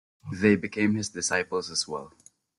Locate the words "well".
1.87-2.11